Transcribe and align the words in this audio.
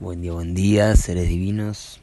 Buen 0.00 0.22
día, 0.22 0.32
buen 0.32 0.54
día, 0.54 0.96
seres 0.96 1.28
divinos. 1.28 2.00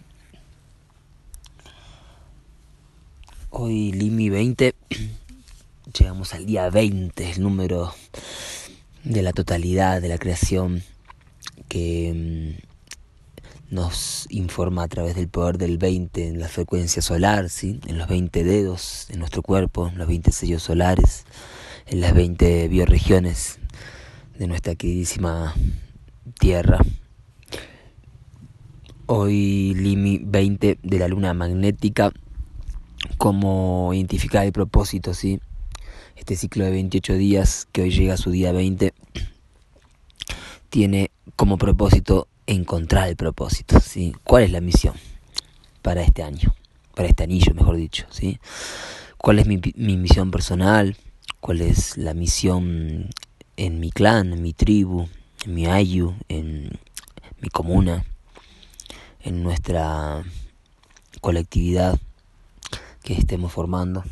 Hoy 3.49 3.91
Limi 3.91 4.29
20, 4.29 4.75
llegamos 5.97 6.35
al 6.35 6.45
día 6.45 6.69
20, 6.69 7.31
el 7.31 7.41
número 7.41 7.91
de 9.03 9.23
la 9.23 9.33
totalidad 9.33 9.99
de 9.99 10.09
la 10.09 10.19
creación 10.19 10.83
que 11.69 12.59
mm, 13.71 13.73
nos 13.73 14.27
informa 14.29 14.83
a 14.83 14.87
través 14.87 15.15
del 15.15 15.27
poder 15.27 15.57
del 15.57 15.79
20 15.79 16.27
en 16.27 16.39
la 16.39 16.49
frecuencia 16.49 17.01
solar, 17.01 17.49
¿sí? 17.49 17.79
en 17.87 17.97
los 17.97 18.07
20 18.07 18.43
dedos 18.43 19.07
de 19.09 19.17
nuestro 19.17 19.41
cuerpo, 19.41 19.87
en 19.87 19.97
los 19.97 20.07
20 20.07 20.31
sellos 20.31 20.61
solares, 20.61 21.25
en 21.87 22.01
las 22.01 22.13
20 22.13 22.67
bioregiones 22.67 23.57
de 24.37 24.45
nuestra 24.45 24.75
queridísima 24.75 25.55
Tierra. 26.39 26.77
Hoy 29.09 29.73
Limi 29.73 30.19
20 30.21 30.79
de 30.83 30.99
la 30.99 31.07
luna 31.07 31.33
magnética, 31.33 32.11
cómo 33.17 33.93
identificar 33.93 34.45
el 34.45 34.51
propósito, 34.51 35.13
¿sí? 35.13 35.39
Este 36.17 36.35
ciclo 36.35 36.65
de 36.65 36.71
28 36.71 37.13
días 37.13 37.69
que 37.71 37.83
hoy 37.83 37.91
llega 37.91 38.15
a 38.15 38.17
su 38.17 38.31
día 38.31 38.51
20 38.51 38.93
tiene 40.69 41.09
como 41.37 41.57
propósito 41.57 42.27
encontrar 42.47 43.07
el 43.07 43.15
propósito, 43.15 43.79
¿sí? 43.79 44.13
¿Cuál 44.25 44.43
es 44.43 44.51
la 44.51 44.59
misión 44.59 44.95
para 45.81 46.01
este 46.01 46.23
año? 46.23 46.53
Para 46.93 47.07
este 47.07 47.23
anillo, 47.23 47.53
mejor 47.53 47.77
dicho, 47.77 48.07
¿sí? 48.09 48.41
¿Cuál 49.17 49.39
es 49.39 49.47
mi, 49.47 49.61
mi 49.77 49.95
misión 49.95 50.31
personal? 50.31 50.97
¿Cuál 51.39 51.61
es 51.61 51.95
la 51.95 52.13
misión 52.13 53.09
en 53.55 53.79
mi 53.79 53.89
clan, 53.89 54.33
en 54.33 54.41
mi 54.41 54.51
tribu, 54.51 55.07
en 55.45 55.53
mi 55.53 55.65
ayu, 55.65 56.13
en 56.27 56.77
mi 57.39 57.47
comuna? 57.47 58.03
En 59.27 59.43
nuestra 59.43 60.23
colectividad 61.19 61.99
que 63.03 63.13
estemos 63.13 63.51
formando. 63.51 64.05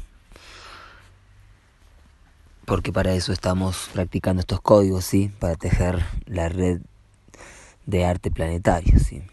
Porque 2.66 2.92
para 2.92 3.14
eso 3.14 3.32
estamos 3.32 3.90
practicando 3.94 4.42
estos 4.42 4.60
códigos, 4.60 5.06
¿sí? 5.06 5.32
Para 5.40 5.56
tejer 5.56 6.04
la 6.26 6.50
red 6.50 6.82
de 7.86 8.04
arte 8.04 8.30
planetario, 8.30 9.00
¿sí? 9.00 9.24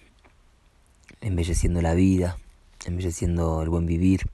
Embelleciendo 1.20 1.82
la 1.82 1.94
vida, 1.94 2.36
embelleciendo 2.84 3.60
el 3.62 3.68
buen 3.68 3.86
vivir 3.86 4.28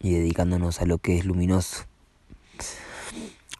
y 0.00 0.14
dedicándonos 0.14 0.80
a 0.80 0.86
lo 0.86 0.98
que 0.98 1.18
es 1.18 1.24
luminoso. 1.24 1.84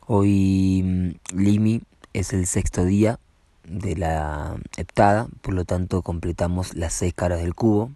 Hoy 0.06 0.82
mm, 0.82 1.38
Limi 1.38 1.82
es 2.12 2.32
el 2.32 2.48
sexto 2.48 2.84
día 2.84 3.20
de 3.64 3.96
la 3.96 4.56
heptada, 4.76 5.28
por 5.40 5.54
lo 5.54 5.64
tanto 5.64 6.02
completamos 6.02 6.74
las 6.74 6.92
seis 6.92 7.14
caras 7.14 7.40
del 7.40 7.54
cubo, 7.54 7.90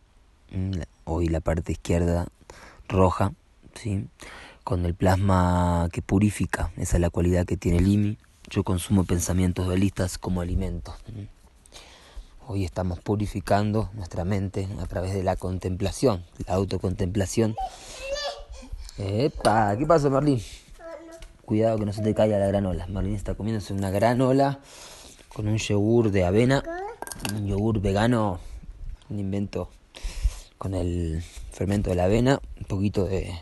mm, 0.51 0.81
hoy 1.05 1.29
la 1.29 1.41
parte 1.41 1.73
izquierda 1.73 2.29
roja, 2.89 3.33
¿sí? 3.75 4.07
con 4.65 4.85
el 4.85 4.95
plasma 4.95 5.89
que 5.93 6.03
purifica, 6.03 6.73
esa 6.77 6.97
es 6.97 7.01
la 7.01 7.11
cualidad 7.11 7.47
que 7.47 7.57
tiene 7.57 7.79
el 7.79 7.89
IMI. 7.89 8.19
Yo 8.51 8.65
consumo 8.65 9.05
pensamientos 9.05 9.67
dualistas 9.67 10.19
como 10.19 10.41
alimento. 10.41 10.95
Hoy 12.47 12.65
estamos 12.65 12.99
purificando 13.01 13.91
nuestra 13.95 14.25
mente 14.25 14.69
a 14.81 14.87
través 14.87 15.13
de 15.13 15.23
la 15.23 15.37
contemplación, 15.37 16.25
la 16.47 16.55
autocontemplación. 16.55 17.57
Epa, 18.97 19.77
¿qué 19.77 19.87
pasa, 19.87 20.09
Marlín? 20.09 20.43
Cuidado 21.45 21.79
que 21.79 21.87
no 21.87 21.93
se 21.93 22.03
te 22.03 22.15
caiga 22.15 22.39
la 22.39 22.47
granola. 22.47 22.87
Marlín 22.89 23.15
está 23.15 23.35
comiéndose 23.35 23.73
una 23.73 23.91
granola 23.91 24.61
con 25.39 25.47
un 25.47 25.57
yogur 25.57 26.11
de 26.11 26.25
avena, 26.25 26.65
un 27.33 27.47
yogur 27.47 27.81
vegano, 27.81 28.41
un 29.09 29.21
invento 29.21 29.71
con 30.59 30.75
el 30.75 31.23
fermento 31.53 31.91
de 31.91 31.95
la 31.95 32.07
avena, 32.07 32.41
un 32.59 32.65
poquito 32.65 33.05
de 33.05 33.33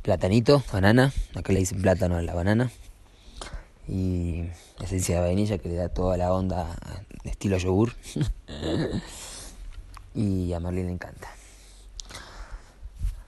platanito, 0.00 0.62
banana, 0.72 1.12
acá 1.34 1.52
le 1.52 1.58
dicen 1.58 1.82
plátano 1.82 2.16
a 2.16 2.22
la 2.22 2.32
banana, 2.32 2.70
y 3.86 4.44
esencia 4.82 5.16
de 5.16 5.20
vainilla 5.20 5.58
que 5.58 5.68
le 5.68 5.74
da 5.74 5.90
toda 5.90 6.16
la 6.16 6.32
onda 6.32 6.74
estilo 7.24 7.58
yogur. 7.58 7.92
y 10.14 10.50
a 10.54 10.60
Marlene 10.60 10.86
le 10.86 10.94
encanta. 10.94 11.28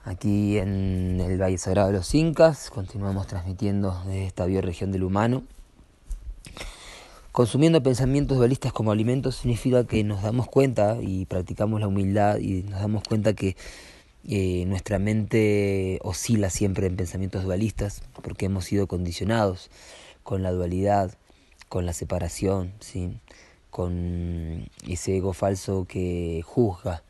Aquí 0.05 0.57
en 0.57 1.21
el 1.21 1.39
Valle 1.39 1.59
Sagrado 1.59 1.89
de 1.89 1.97
los 1.97 2.15
Incas 2.15 2.71
continuamos 2.71 3.27
transmitiendo 3.27 4.03
de 4.05 4.25
esta 4.25 4.47
bioregión 4.47 4.91
del 4.91 5.03
humano 5.03 5.43
Consumiendo 7.31 7.81
pensamientos 7.81 8.37
dualistas 8.37 8.73
como 8.73 8.91
alimentos 8.91 9.37
significa 9.37 9.85
que 9.85 10.03
nos 10.03 10.21
damos 10.21 10.47
cuenta 10.47 10.97
y 11.01 11.23
practicamos 11.25 11.79
la 11.79 11.87
humildad 11.87 12.39
y 12.39 12.63
nos 12.63 12.81
damos 12.81 13.03
cuenta 13.07 13.33
que 13.33 13.55
eh, 14.27 14.65
nuestra 14.67 14.99
mente 14.99 15.99
oscila 16.03 16.49
siempre 16.49 16.87
en 16.87 16.97
pensamientos 16.97 17.43
dualistas 17.45 18.03
porque 18.21 18.47
hemos 18.47 18.65
sido 18.65 18.85
condicionados 18.87 19.71
con 20.23 20.43
la 20.43 20.51
dualidad, 20.51 21.15
con 21.69 21.85
la 21.85 21.93
separación, 21.93 22.73
¿sí? 22.81 23.17
con 23.69 24.67
ese 24.85 25.15
ego 25.15 25.31
falso 25.31 25.85
que 25.87 26.41
juzga 26.45 27.01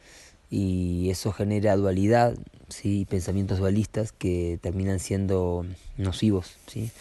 y 0.52 1.10
eso 1.10 1.32
genera 1.32 1.76
dualidad, 1.76 2.36
¿sí? 2.70 3.08
pensamientos 3.10 3.58
dualistas 3.58 4.12
que 4.12 4.60
terminan 4.62 5.00
siendo 5.00 5.66
nocivos. 5.98 6.58
¿sí? 6.68 6.92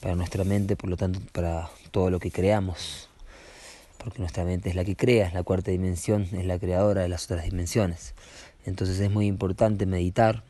Para 0.00 0.14
nuestra 0.14 0.44
mente, 0.44 0.76
por 0.76 0.90
lo 0.90 0.96
tanto 0.96 1.20
para 1.32 1.70
todo 1.90 2.10
lo 2.10 2.18
que 2.18 2.30
creamos, 2.30 3.08
porque 3.98 4.18
nuestra 4.18 4.44
mente 4.44 4.68
es 4.68 4.74
la 4.74 4.84
que 4.84 4.96
crea, 4.96 5.26
es 5.26 5.34
la 5.34 5.42
cuarta 5.42 5.70
dimensión, 5.70 6.28
es 6.32 6.44
la 6.44 6.58
creadora 6.58 7.02
de 7.02 7.08
las 7.08 7.24
otras 7.24 7.44
dimensiones. 7.44 8.14
Entonces 8.64 9.00
es 9.00 9.10
muy 9.10 9.26
importante 9.26 9.86
meditar 9.86 10.42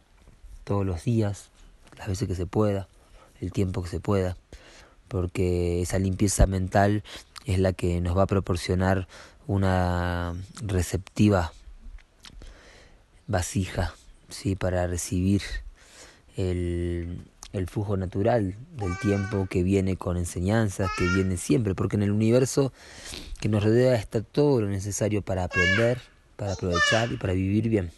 todos 0.65 0.85
los 0.85 1.05
días, 1.05 1.51
las 1.97 2.09
veces 2.09 2.29
que 2.29 2.35
se 2.35 2.47
pueda, 2.47 2.89
el 3.41 3.53
tiempo 3.53 3.83
que 3.83 3.89
se 3.89 4.01
pueda, 4.01 4.37
porque 5.09 5.83
esa 5.83 5.99
limpieza 5.99 6.47
mental 6.47 7.05
es 7.45 7.59
la 7.59 7.73
que 7.73 8.01
nos 8.01 8.17
va 8.17 8.25
a 8.25 8.27
proporcionar 8.27 9.07
una 9.47 10.35
receptiva 10.63 11.53
vasija, 13.27 13.95
¿sí? 14.29 14.57
para 14.57 14.87
recibir 14.87 15.43
el, 16.37 17.21
el 17.57 17.67
flujo 17.67 17.97
natural 17.97 18.55
del 18.77 18.99
tiempo 18.99 19.47
que 19.49 19.63
viene 19.63 19.97
con 19.97 20.17
enseñanzas, 20.17 20.91
que 20.99 21.07
viene 21.07 21.37
siempre, 21.37 21.75
porque 21.75 21.97
en 21.97 22.03
el 22.03 22.11
universo 22.11 22.73
que 23.41 23.49
nos 23.49 23.65
rodea 23.65 23.95
está 23.95 24.23
todo 24.23 24.61
lo 24.61 24.69
necesario 24.69 25.23
para 25.23 25.45
aprender, 25.45 25.99
para 26.37 26.53
aprovechar 26.53 27.11
y 27.13 27.17
para 27.17 27.33
vivir 27.33 27.69
bien. 27.69 27.91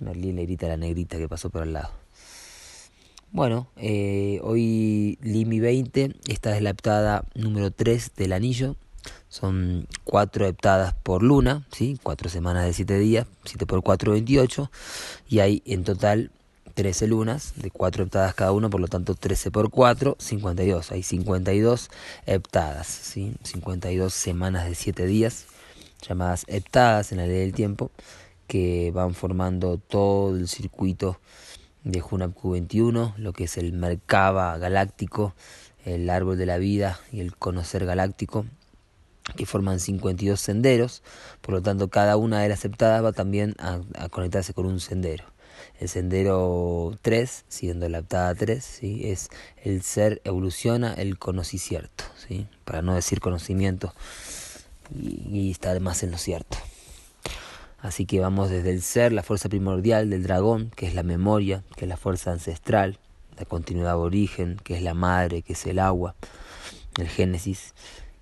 Marlene 0.00 0.34
le 0.34 0.46
grita 0.46 0.68
la 0.68 0.76
negrita 0.76 1.18
que 1.18 1.28
pasó 1.28 1.50
por 1.50 1.62
al 1.62 1.72
lado. 1.72 1.90
Bueno, 3.30 3.68
eh, 3.76 4.40
hoy 4.42 5.18
Limi 5.20 5.60
20, 5.60 6.16
esta 6.28 6.56
es 6.56 6.62
la 6.62 6.70
heptada 6.70 7.24
número 7.34 7.70
3 7.70 8.12
del 8.16 8.32
anillo. 8.32 8.76
Son 9.28 9.86
cuatro 10.04 10.46
heptadas 10.46 10.94
por 10.94 11.22
luna, 11.22 11.66
¿sí? 11.70 11.98
cuatro 12.02 12.30
semanas 12.30 12.64
de 12.64 12.72
siete 12.72 12.98
días, 12.98 13.26
7 13.44 13.66
por 13.66 13.82
4, 13.82 14.12
28. 14.12 14.70
Y 15.28 15.40
hay 15.40 15.62
en 15.66 15.84
total 15.84 16.30
13 16.78 17.08
lunas, 17.08 17.54
de 17.56 17.72
4 17.72 18.04
heptadas 18.04 18.36
cada 18.36 18.52
uno, 18.52 18.70
por 18.70 18.80
lo 18.80 18.86
tanto 18.86 19.16
13 19.16 19.50
por 19.50 19.68
4, 19.68 20.14
52. 20.16 20.92
Hay 20.92 21.02
52 21.02 21.90
heptadas, 22.24 22.86
¿sí? 22.86 23.34
52 23.42 24.14
semanas 24.14 24.68
de 24.68 24.76
7 24.76 25.04
días, 25.06 25.46
llamadas 26.08 26.44
heptadas 26.46 27.10
en 27.10 27.18
la 27.18 27.26
ley 27.26 27.40
del 27.40 27.52
tiempo, 27.52 27.90
que 28.46 28.92
van 28.94 29.14
formando 29.14 29.78
todo 29.78 30.36
el 30.36 30.46
circuito 30.46 31.18
de 31.82 32.00
Hunab 32.00 32.32
Q21, 32.32 33.16
lo 33.16 33.32
que 33.32 33.44
es 33.44 33.58
el 33.58 33.72
Merkaba 33.72 34.56
galáctico, 34.58 35.34
el 35.84 36.08
árbol 36.08 36.38
de 36.38 36.46
la 36.46 36.58
vida 36.58 37.00
y 37.10 37.18
el 37.18 37.34
conocer 37.34 37.86
galáctico, 37.86 38.46
que 39.36 39.46
forman 39.46 39.80
52 39.80 40.38
senderos, 40.38 41.02
por 41.40 41.54
lo 41.54 41.60
tanto 41.60 41.88
cada 41.88 42.16
una 42.16 42.40
de 42.40 42.48
las 42.48 42.64
heptadas 42.64 43.04
va 43.04 43.10
también 43.10 43.56
a, 43.58 43.80
a 43.98 44.08
conectarse 44.08 44.54
con 44.54 44.66
un 44.66 44.78
sendero. 44.78 45.24
El 45.78 45.88
sendero 45.88 46.98
3, 47.02 47.44
siendo 47.48 47.88
la 47.88 47.98
aptada 47.98 48.34
3, 48.34 48.64
¿sí? 48.64 49.02
es 49.04 49.30
el 49.62 49.82
ser 49.82 50.20
evoluciona 50.24 50.94
el 50.94 51.18
conocimiento, 51.18 52.04
¿sí? 52.16 52.46
para 52.64 52.82
no 52.82 52.94
decir 52.94 53.20
conocimiento 53.20 53.94
y, 54.94 55.22
y 55.30 55.50
estar 55.50 55.78
más 55.80 56.02
en 56.02 56.10
lo 56.10 56.18
cierto. 56.18 56.58
Así 57.80 58.06
que 58.06 58.18
vamos 58.18 58.50
desde 58.50 58.70
el 58.70 58.82
ser, 58.82 59.12
la 59.12 59.22
fuerza 59.22 59.48
primordial 59.48 60.10
del 60.10 60.24
dragón, 60.24 60.72
que 60.74 60.88
es 60.88 60.94
la 60.94 61.04
memoria, 61.04 61.62
que 61.76 61.84
es 61.84 61.88
la 61.88 61.96
fuerza 61.96 62.32
ancestral, 62.32 62.98
la 63.38 63.44
continuidad 63.44 63.92
de 63.92 63.98
origen, 63.98 64.56
que 64.64 64.76
es 64.76 64.82
la 64.82 64.94
madre, 64.94 65.42
que 65.42 65.52
es 65.52 65.64
el 65.66 65.78
agua, 65.78 66.16
el 66.98 67.08
génesis, 67.08 67.74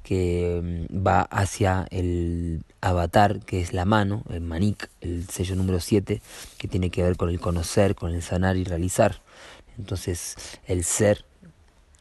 que 0.07 0.87
mm, 0.89 1.05
va 1.05 1.23
hacia 1.23 1.89
el 1.91 2.63
avatar, 2.81 3.41
que 3.41 3.61
es 3.61 3.73
la 3.73 3.85
mano, 3.85 4.23
el 4.31 4.41
manik, 4.41 4.89
el 5.01 5.29
sello 5.29 5.57
número 5.57 5.81
7, 5.81 6.23
que 6.59 6.69
tiene 6.69 6.91
que 6.91 7.03
ver 7.03 7.17
con 7.17 7.29
el 7.29 7.41
conocer, 7.41 7.97
con 7.97 8.15
el 8.15 8.23
sanar 8.23 8.57
y 8.57 8.63
realizar. 8.63 9.21
Entonces 9.77 10.37
el 10.69 10.85
ser 10.85 11.25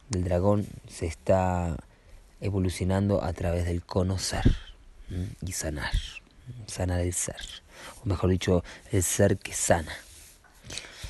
del 0.08 0.22
dragón 0.22 0.68
se 0.88 1.06
está 1.06 1.76
evolucionando 2.40 3.24
a 3.24 3.32
través 3.32 3.64
del 3.64 3.82
conocer. 3.82 4.56
y 5.44 5.50
sanar, 5.50 5.94
sanar 6.68 7.00
el 7.00 7.12
ser, 7.12 7.40
o 8.04 8.08
mejor 8.08 8.30
dicho, 8.30 8.62
el 8.92 9.02
ser 9.02 9.36
que 9.36 9.52
sana. 9.52 9.92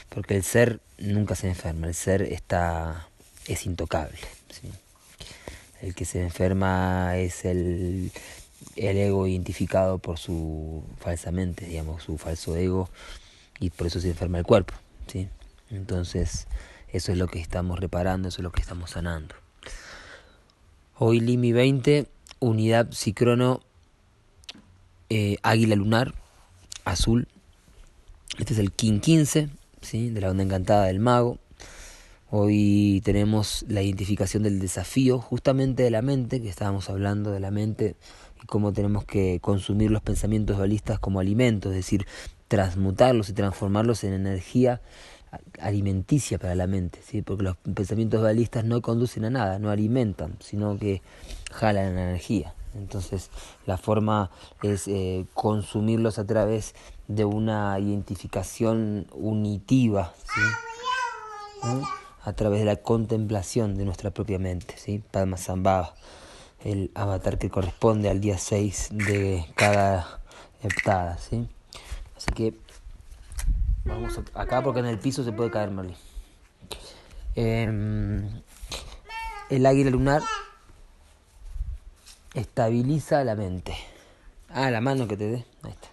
Porque 0.09 0.35
el 0.35 0.43
ser 0.43 0.81
nunca 0.97 1.35
se 1.35 1.49
enferma, 1.49 1.89
el 1.89 1.95
ser 1.95 2.23
está 2.23 3.07
es 3.47 3.67
intocable. 3.67 4.19
El 5.83 5.95
que 5.95 6.05
se 6.05 6.23
enferma 6.23 7.17
es 7.17 7.45
el, 7.45 8.11
ego 8.77 9.27
identificado 9.27 9.99
por 9.99 10.19
su 10.19 10.83
falsamente, 10.99 11.67
digamos, 11.67 12.03
su 12.03 12.19
falso 12.19 12.57
ego, 12.57 12.89
y 13.61 13.71
por 13.71 13.87
eso 13.87 14.01
se 14.01 14.11
enferma 14.11 14.39
el 14.39 14.45
cuerpo. 14.45 14.75
¿sí? 15.07 15.29
Entonces, 15.71 16.47
eso 16.89 17.13
es 17.13 17.19
lo 17.19 17.29
que 17.29 17.41
estamos 17.41 17.79
reparando, 17.79 18.29
eso 18.29 18.39
es 18.39 18.45
lo 18.45 18.53
que 18.53 18.61
estamos 18.61 18.91
sanando. 18.91 19.35
Hoy 20.99 21.21
Limi 21.21 21.53
20, 21.53 22.07
unidad 22.41 22.91
Cicrono 22.93 23.61
eh, 25.09 25.37
Águila 25.43 25.77
Lunar, 25.77 26.15
azul. 26.85 27.29
Este 28.39 28.55
es 28.55 28.59
el 28.59 28.73
King 28.73 29.01
15, 29.01 29.49
¿sí? 29.81 30.11
de 30.11 30.21
la 30.21 30.31
onda 30.31 30.43
encantada 30.43 30.87
del 30.87 31.01
mago. 31.01 31.39
Hoy 32.29 33.03
tenemos 33.05 33.65
la 33.69 33.83
identificación 33.83 34.43
del 34.43 34.59
desafío 34.59 35.21
justamente 35.21 35.85
de 35.85 35.93
la 35.93 36.03
mente, 36.03 36.43
que 36.43 36.49
estábamos 36.49 36.91
hablando 36.91 37.31
de 37.31 37.39
la 37.39 37.53
mente 37.53 37.95
y 38.43 38.47
cómo 38.47 38.73
tenemos 38.73 39.05
que 39.05 39.39
consumir 39.41 39.93
los 39.93 40.03
pensamientos 40.03 40.57
dualistas 40.57 40.99
como 40.99 41.21
alimento, 41.21 41.69
es 41.71 41.77
decir, 41.77 42.05
transmutarlos 42.49 43.29
y 43.29 43.33
transformarlos 43.33 44.03
en 44.03 44.13
energía 44.13 44.81
alimenticia 45.61 46.39
para 46.39 46.57
la 46.57 46.67
mente, 46.67 46.99
¿sí? 47.05 47.23
porque 47.23 47.45
los 47.45 47.57
pensamientos 47.59 48.21
dualistas 48.21 48.65
no 48.65 48.83
conducen 48.83 49.25
a 49.25 49.31
nada, 49.31 49.61
no 49.61 49.71
alimentan, 49.71 50.37
sino 50.41 50.77
que 50.79 51.03
jalan 51.53 51.97
energía. 51.97 52.55
Entonces 52.75 53.31
la 53.67 53.77
forma 53.77 54.33
es 54.65 54.89
eh, 54.89 55.27
consumirlos 55.33 56.19
a 56.19 56.27
través 56.27 56.75
de 57.07 57.25
una 57.25 57.79
identificación 57.79 59.07
unitiva, 59.13 60.13
¿sí? 60.25 61.71
A 62.27 62.33
través 62.33 62.59
de 62.59 62.67
la 62.67 62.75
contemplación 62.75 63.77
de 63.77 63.85
nuestra 63.85 64.11
propia 64.11 64.41
mente, 64.41 64.75
¿sí? 64.77 65.01
Padmasambhava, 65.13 65.95
el 66.65 66.91
avatar 66.97 67.39
que 67.39 67.51
corresponde 67.51 68.11
al 68.11 68.21
día 68.21 68.37
6 68.37 68.89
de 68.91 69.47
cada 69.55 70.21
heptada. 70.61 71.19
¿sí? 71.19 71.49
Así 72.17 72.27
que 72.35 72.55
vamos 73.85 74.19
acá 74.35 74.61
porque 74.61 74.81
en 74.81 74.87
el 74.87 74.99
piso 74.99 75.23
se 75.23 75.31
puede 75.31 75.53
caer 75.53 75.71
Merlin. 75.71 75.95
Em, 77.37 78.29
el 79.49 79.65
águila 79.65 79.91
lunar 79.91 80.23
estabiliza 82.35 83.23
la 83.23 83.37
mente. 83.37 83.77
Ah, 84.49 84.73
la 84.73 84.81
mano 84.81 85.07
que 85.07 85.17
te 85.17 85.29
dé. 85.29 85.45
Ahí 85.63 85.71
está. 85.71 85.89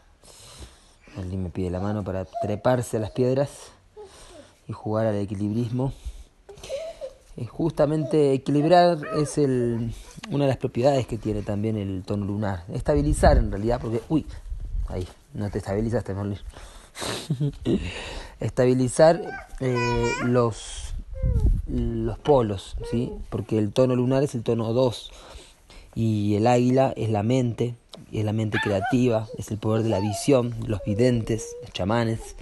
Me 1.23 1.51
pide 1.51 1.69
la 1.69 1.79
mano 1.79 2.03
para 2.03 2.25
treparse 2.25 2.97
a 2.97 3.01
las 3.01 3.11
piedras 3.11 3.71
y 4.67 4.73
jugar 4.73 5.05
al 5.05 5.17
equilibrismo. 5.17 5.93
Justamente 7.49 8.33
equilibrar 8.33 8.99
es 9.17 9.39
el, 9.39 9.91
una 10.29 10.43
de 10.45 10.49
las 10.49 10.57
propiedades 10.57 11.07
que 11.07 11.17
tiene 11.17 11.41
también 11.41 11.77
el 11.77 12.03
tono 12.03 12.25
lunar. 12.25 12.63
Estabilizar 12.71 13.37
en 13.37 13.51
realidad, 13.51 13.79
porque, 13.81 14.01
uy, 14.09 14.25
ahí, 14.87 15.07
no 15.33 15.49
te 15.49 15.57
estabilizaste, 15.57 16.13
Merlin. 16.13 16.37
Estabilizar 18.39 19.21
eh, 19.59 20.11
los, 20.25 20.93
los 21.67 22.19
polos, 22.19 22.77
¿sí? 22.91 23.11
porque 23.29 23.57
el 23.57 23.73
tono 23.73 23.95
lunar 23.95 24.21
es 24.21 24.35
el 24.35 24.43
tono 24.43 24.71
2 24.71 25.11
y 25.95 26.35
el 26.35 26.45
águila 26.45 26.93
es 26.95 27.09
la 27.09 27.23
mente, 27.23 27.75
es 28.11 28.25
la 28.25 28.33
mente 28.33 28.59
creativa, 28.63 29.27
es 29.39 29.49
el 29.49 29.57
poder 29.57 29.83
de 29.83 29.89
la 29.89 29.99
visión, 29.99 30.53
los 30.67 30.83
videntes, 30.83 31.55
los 31.61 31.71
chamanes. 31.71 32.35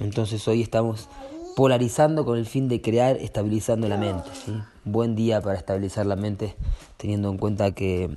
Entonces 0.00 0.46
hoy 0.48 0.62
estamos 0.62 1.08
polarizando 1.56 2.24
con 2.24 2.38
el 2.38 2.46
fin 2.46 2.68
de 2.68 2.80
crear, 2.80 3.16
estabilizando 3.16 3.88
la 3.88 3.96
mente. 3.96 4.30
¿sí? 4.44 4.52
Buen 4.84 5.14
día 5.14 5.40
para 5.40 5.58
estabilizar 5.58 6.06
la 6.06 6.16
mente, 6.16 6.56
teniendo 6.96 7.30
en 7.30 7.38
cuenta 7.38 7.72
que 7.72 8.16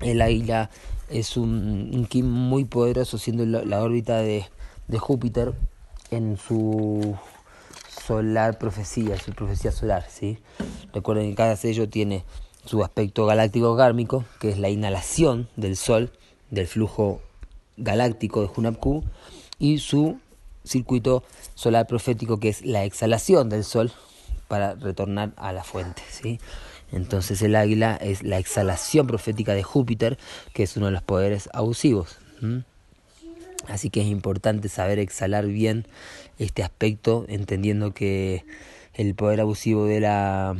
el 0.00 0.22
águila 0.22 0.70
es 1.08 1.36
un, 1.36 1.90
un 1.92 2.06
kim 2.06 2.28
muy 2.28 2.64
poderoso, 2.64 3.18
siendo 3.18 3.44
la, 3.44 3.82
órbita 3.82 4.18
de, 4.18 4.46
de, 4.88 4.98
Júpiter 4.98 5.54
en 6.10 6.36
su 6.36 7.16
solar 8.06 8.58
profecía, 8.58 9.18
su 9.18 9.32
profecía 9.32 9.72
solar. 9.72 10.06
¿sí? 10.08 10.38
Recuerden 10.92 11.30
que 11.30 11.36
cada 11.36 11.56
sello 11.56 11.88
tiene 11.88 12.24
su 12.64 12.82
aspecto 12.82 13.26
galáctico 13.26 13.76
kármico, 13.76 14.24
que 14.40 14.50
es 14.50 14.58
la 14.58 14.70
inhalación 14.70 15.48
del 15.56 15.76
Sol, 15.76 16.12
del 16.50 16.66
flujo 16.66 17.20
galáctico 17.76 18.42
de 18.42 18.50
Hunapku, 18.54 19.02
y 19.58 19.78
su 19.78 20.18
circuito 20.64 21.24
solar 21.54 21.86
profético 21.86 22.38
que 22.38 22.48
es 22.48 22.64
la 22.64 22.84
exhalación 22.84 23.48
del 23.48 23.64
sol 23.64 23.92
para 24.48 24.74
retornar 24.74 25.32
a 25.36 25.52
la 25.52 25.64
fuente. 25.64 26.02
¿sí? 26.10 26.38
Entonces 26.92 27.40
el 27.42 27.56
águila 27.56 27.96
es 27.96 28.22
la 28.22 28.38
exhalación 28.38 29.06
profética 29.06 29.54
de 29.54 29.62
Júpiter, 29.62 30.18
que 30.52 30.62
es 30.64 30.76
uno 30.76 30.86
de 30.86 30.92
los 30.92 31.02
poderes 31.02 31.48
abusivos. 31.52 32.18
Así 33.68 33.90
que 33.90 34.00
es 34.00 34.08
importante 34.08 34.68
saber 34.68 34.98
exhalar 34.98 35.46
bien 35.46 35.86
este 36.38 36.62
aspecto, 36.62 37.24
entendiendo 37.28 37.94
que 37.94 38.44
el 38.94 39.14
poder 39.14 39.40
abusivo 39.40 39.86
de 39.86 40.00
la, 40.00 40.56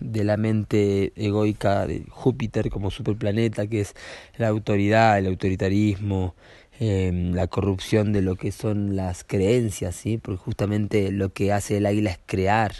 de 0.00 0.24
la 0.24 0.36
mente 0.36 1.12
egoica 1.14 1.86
de 1.86 2.04
Júpiter 2.08 2.70
como 2.70 2.90
superplaneta, 2.90 3.66
que 3.66 3.82
es 3.82 3.94
la 4.38 4.48
autoridad, 4.48 5.18
el 5.18 5.26
autoritarismo, 5.26 6.34
Em, 6.78 7.32
la 7.32 7.46
corrupción 7.46 8.12
de 8.12 8.20
lo 8.20 8.36
que 8.36 8.52
son 8.52 8.96
las 8.96 9.24
creencias, 9.24 9.96
¿sí? 9.96 10.18
porque 10.18 10.36
justamente 10.36 11.10
lo 11.10 11.32
que 11.32 11.50
hace 11.50 11.78
el 11.78 11.86
águila 11.86 12.10
es 12.10 12.18
crear, 12.26 12.74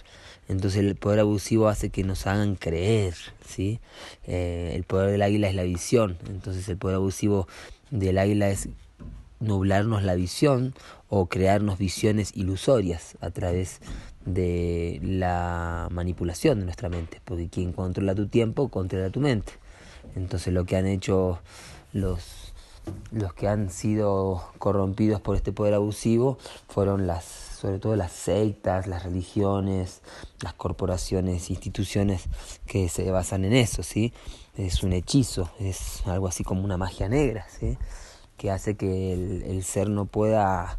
entonces 0.48 0.80
el 0.80 0.96
poder 0.96 1.20
abusivo 1.20 1.68
hace 1.68 1.88
que 1.88 2.04
nos 2.04 2.26
hagan 2.26 2.56
creer, 2.56 3.14
¿sí? 3.46 3.80
Eh, 4.26 4.72
el 4.74 4.84
poder 4.84 5.10
del 5.10 5.22
águila 5.22 5.48
es 5.48 5.54
la 5.54 5.62
visión, 5.62 6.18
entonces 6.28 6.68
el 6.68 6.76
poder 6.76 6.96
abusivo 6.96 7.48
del 7.90 8.18
águila 8.18 8.50
es 8.50 8.68
nublarnos 9.40 10.02
la 10.02 10.14
visión 10.14 10.74
o 11.08 11.26
crearnos 11.26 11.78
visiones 11.78 12.32
ilusorias 12.36 13.16
a 13.22 13.30
través 13.30 13.80
de 14.26 15.00
la 15.02 15.88
manipulación 15.90 16.58
de 16.58 16.66
nuestra 16.66 16.90
mente, 16.90 17.22
porque 17.24 17.48
quien 17.48 17.72
controla 17.72 18.14
tu 18.14 18.28
tiempo 18.28 18.68
controla 18.68 19.08
tu 19.08 19.20
mente. 19.20 19.54
Entonces 20.14 20.52
lo 20.52 20.64
que 20.66 20.76
han 20.76 20.86
hecho 20.86 21.40
los 21.92 22.35
los 23.10 23.32
que 23.34 23.48
han 23.48 23.70
sido 23.70 24.44
corrompidos 24.58 25.20
por 25.20 25.36
este 25.36 25.52
poder 25.52 25.74
abusivo 25.74 26.38
fueron 26.68 27.06
las, 27.06 27.24
sobre 27.24 27.78
todo 27.78 27.96
las 27.96 28.12
sectas, 28.12 28.86
las 28.86 29.04
religiones, 29.04 30.02
las 30.42 30.54
corporaciones, 30.54 31.50
instituciones 31.50 32.24
que 32.66 32.88
se 32.88 33.10
basan 33.10 33.44
en 33.44 33.54
eso, 33.54 33.82
¿sí? 33.82 34.12
Es 34.56 34.82
un 34.82 34.92
hechizo, 34.92 35.50
es 35.58 36.06
algo 36.06 36.28
así 36.28 36.44
como 36.44 36.62
una 36.64 36.76
magia 36.76 37.08
negra, 37.08 37.46
¿sí? 37.48 37.78
Que 38.36 38.50
hace 38.50 38.76
que 38.76 39.12
el, 39.12 39.64
ser 39.64 39.88
no 39.88 40.04
pueda 40.04 40.76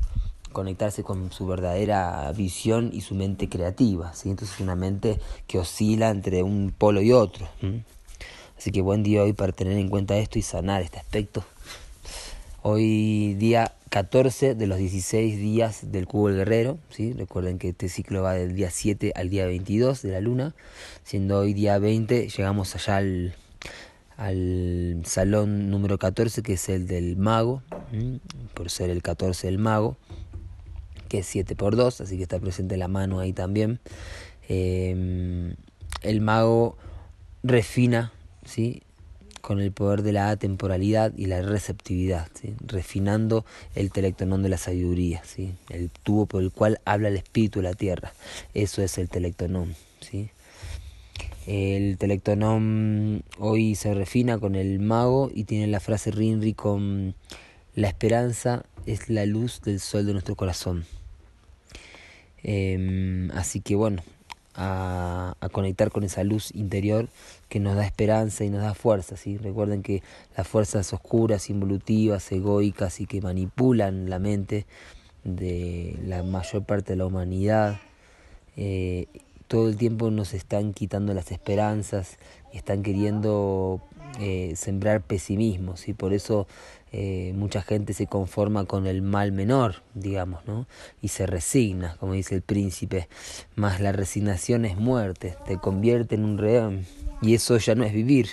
conectarse 0.52 1.04
con 1.04 1.32
su 1.32 1.46
verdadera 1.46 2.32
visión 2.34 2.90
y 2.94 3.02
su 3.02 3.16
mente 3.16 3.50
creativa, 3.50 4.14
¿sí? 4.14 4.30
Entonces 4.30 4.56
es 4.56 4.62
una 4.62 4.76
mente 4.76 5.20
que 5.48 5.60
oscila 5.60 6.10
entre 6.10 6.44
un 6.44 6.74
polo 6.78 7.02
y 7.02 7.14
otro. 7.14 7.48
Así 8.58 8.72
que 8.72 8.82
buen 8.82 9.04
día 9.04 9.24
hoy 9.24 9.34
para 9.34 9.52
tener 9.52 9.78
en 9.78 9.90
cuenta 9.90 10.18
esto 10.18 10.40
y 10.40 10.42
sanar 10.42 10.82
este 10.82 10.98
aspecto 10.98 11.44
Hoy 12.70 13.34
día 13.36 13.76
14 13.92 14.54
de 14.54 14.68
los 14.68 14.78
16 14.78 15.40
días 15.40 15.90
del 15.90 16.06
Cubo 16.06 16.28
del 16.28 16.40
Guerrero, 16.40 16.78
¿sí? 16.90 17.14
recuerden 17.14 17.60
que 17.60 17.70
este 17.70 17.88
ciclo 17.88 18.24
va 18.24 18.34
del 18.34 18.56
día 18.56 18.72
7 18.72 19.14
al 19.16 19.30
día 19.30 19.46
22 19.46 20.02
de 20.02 20.12
la 20.12 20.20
luna, 20.20 20.54
siendo 21.06 21.40
hoy 21.40 21.54
día 21.54 21.80
20 21.80 22.28
llegamos 22.28 22.76
allá 22.76 22.98
al, 22.98 23.36
al 24.18 25.02
salón 25.06 25.70
número 25.70 25.98
14 25.98 26.44
que 26.44 26.56
es 26.56 26.68
el 26.68 26.88
del 26.88 27.16
mago, 27.16 27.64
por 28.54 28.70
ser 28.70 28.90
el 28.90 29.02
14 29.02 29.48
del 29.48 29.60
mago, 29.60 29.96
que 31.08 31.20
es 31.20 31.26
7 31.26 31.56
por 31.56 31.78
2, 31.78 32.02
así 32.02 32.18
que 32.18 32.24
está 32.24 32.38
presente 32.38 32.76
la 32.76 32.90
mano 32.90 33.22
ahí 33.22 33.32
también. 33.32 33.80
Em, 34.50 35.56
el 36.02 36.20
mago 36.20 36.76
refina 37.44 38.12
¿sí? 38.44 38.84
Con 39.48 39.62
el 39.62 39.72
poder 39.72 40.02
de 40.02 40.12
la 40.12 40.30
atemporalidad 40.30 41.14
y 41.16 41.28
la 41.28 41.42
receptividad, 41.42 42.28
refinando 42.66 43.46
el 43.76 43.94
telectonón 43.94 44.44
de 44.44 44.50
la 44.50 44.58
sabiduría, 44.58 45.24
¿sí? 45.24 45.54
el 45.70 45.90
tubo 45.90 46.26
por 46.26 46.44
el 46.44 46.52
cual 46.52 46.82
habla 46.84 47.08
el 47.08 47.16
espíritu 47.16 47.60
de 47.60 47.70
la 47.70 47.74
tierra. 47.74 48.12
Eso 48.54 48.82
es 48.82 48.98
el 48.98 49.08
telectonón. 49.08 49.74
¿sí? 50.02 50.32
El 51.46 51.98
telectonón 51.98 53.24
hoy 53.38 53.76
se 53.76 53.94
refina 53.94 54.38
con 54.38 54.56
el 54.56 54.82
mago 54.82 55.32
y 55.34 55.46
tiene 55.46 55.68
la 55.68 55.80
frase 55.80 56.12
Rinri 56.12 56.54
con 56.54 57.16
la 57.74 57.88
esperanza 57.88 58.66
es 58.86 59.10
la 59.10 59.26
luz 59.26 59.62
del 59.62 59.80
sol 59.80 60.06
de 60.06 60.12
nuestro 60.12 60.36
corazón. 60.36 60.84
Em, 62.44 63.32
así 63.32 63.62
que 63.62 63.76
bueno, 63.76 64.04
a, 64.58 65.36
conectar 65.52 65.92
con 65.92 66.04
esa 66.04 66.24
luz 66.24 66.54
interior 66.54 67.08
que 67.48 67.60
nos 67.60 67.76
da 67.76 67.86
esperanza 67.86 68.44
y 68.44 68.50
nos 68.50 68.62
da 68.62 68.74
fuerza. 68.74 69.16
¿sí? 69.16 69.38
Recuerden 69.38 69.84
que 69.84 70.04
las 70.36 70.48
fuerzas 70.48 70.92
oscuras, 70.92 71.50
involutivas, 71.50 72.30
egoicas 72.32 73.00
y 73.00 73.06
que 73.06 73.22
manipulan 73.22 74.10
la 74.10 74.20
mente 74.20 74.66
de 75.24 75.98
la 76.04 76.24
mayor 76.24 76.64
parte 76.64 76.94
de 76.94 76.98
la 76.98 77.06
humanidad, 77.06 77.80
eh, 78.56 79.08
todo 79.48 79.70
el 79.70 79.78
tiempo 79.78 80.12
nos 80.12 80.34
están 80.34 80.74
quitando 80.74 81.14
las 81.14 81.32
esperanzas 81.32 82.18
y 82.52 82.58
están 82.58 82.84
queriendo 82.84 83.82
eh, 84.20 84.54
sembrar 84.56 85.02
pesimismo. 85.02 85.76
y 85.86 85.94
Por 85.94 86.14
eso 86.14 86.48
eh, 86.92 87.34
mucha 87.36 87.62
gente 87.62 87.94
se 87.94 88.08
conforma 88.08 88.66
con 88.66 88.88
el 88.88 89.02
mal 89.02 89.32
menor, 89.32 89.84
digamos, 89.94 90.46
¿no? 90.48 90.68
Y 91.02 91.10
se 91.10 91.26
resigna, 91.26 91.98
como 92.00 92.14
dice 92.14 92.36
el 92.36 92.42
príncipe. 92.42 93.10
Más 93.56 93.82
la 93.82 93.92
resignación 93.92 94.66
es 94.66 94.78
muerte, 94.78 95.36
te 95.46 95.58
convierte 95.58 96.16
en 96.16 96.24
un 96.24 96.38
reón. 96.38 96.86
Y 97.22 97.34
eso 97.34 97.58
ya 97.58 97.76
no 97.76 97.84
es 97.84 97.94
vivir. 97.94 98.30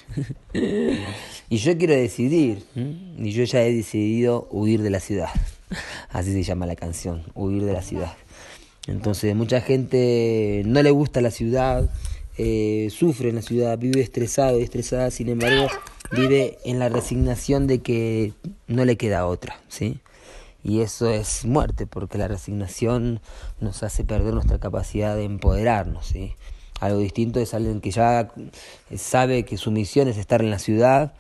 y 0.52 1.56
yo 1.56 1.76
quiero 1.78 1.94
decidir, 1.94 2.64
y 2.75 3.30
yo 3.32 3.44
ya 3.44 3.62
he 3.62 3.73
decidido 3.73 4.46
huir 4.50 4.82
de 4.82 4.90
la 4.90 5.00
ciudad. 5.00 5.30
Así 6.11 6.32
se 6.32 6.42
llama 6.42 6.66
la 6.66 6.76
canción, 6.76 7.25
huir 7.34 7.64
de 7.64 7.73
la 7.73 7.82
ciudad. 7.82 8.14
Entonces, 8.87 9.34
mucha 9.34 9.62
gente 9.62 10.62
no 10.66 10.82
le 10.82 10.90
gusta 10.90 11.23
la 11.23 11.30
ciudad, 11.30 11.90
eh, 12.37 12.88
sufre 12.90 13.30
en 13.30 13.37
la 13.37 13.42
ciudad, 13.42 13.78
vive 13.78 14.00
estresado 14.00 14.61
y 14.61 14.62
estresada, 14.62 15.11
sin 15.11 15.28
embargo, 15.30 15.68
vive 16.14 16.59
en 16.64 16.78
la 16.78 16.88
resignación 16.88 17.66
de 17.66 17.80
que 17.80 18.33
no 18.66 18.85
le 18.85 18.97
queda 18.97 19.26
otra, 19.26 19.61
¿sí? 19.68 19.99
Y 20.62 20.80
eso 20.80 21.11
es 21.11 21.44
muerte, 21.44 21.87
porque 21.87 22.16
la 22.16 22.28
resignación 22.28 23.21
nos 23.61 23.83
hace 23.83 24.04
perder 24.04 24.33
nuestra 24.33 24.59
capacidad 24.59 25.14
de 25.14 25.25
empoderarnos, 25.25 26.06
¿sí? 26.06 26.35
Algo 26.80 26.99
distinto 26.99 27.40
es 27.40 27.54
alguien 27.54 27.80
que 27.80 27.90
ya 27.90 28.33
sabe 28.97 29.44
que 29.44 29.56
su 29.56 29.71
misión 29.71 30.09
es 30.09 30.16
estar 30.16 30.42
en 30.42 30.50
la 30.50 30.59
ciudad 30.59 31.14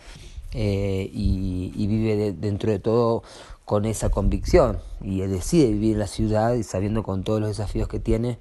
eh, 0.52 1.10
y, 1.12 1.86
vive 1.86 2.32
dentro 2.32 2.70
de 2.70 2.78
todo 2.78 3.22
con 3.64 3.84
esa 3.84 4.10
convicción 4.10 4.78
y 5.00 5.20
decide 5.20 5.68
vivir 5.68 5.94
en 5.94 6.00
la 6.00 6.06
ciudad 6.06 6.54
y 6.54 6.62
sabiendo 6.62 7.02
con 7.02 7.24
todos 7.24 7.40
los 7.40 7.50
desafíos 7.50 7.88
que 7.88 7.98
tiene, 7.98 8.38